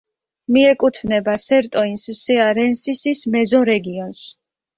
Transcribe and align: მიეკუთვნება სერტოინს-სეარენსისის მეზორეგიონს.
მიეკუთვნება 0.53 1.35
სერტოინს-სეარენსისის 1.41 3.23
მეზორეგიონს. 3.37 4.25